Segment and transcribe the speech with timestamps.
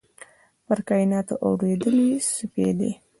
[0.65, 2.91] پر کایناتو اوريدلي سپیدې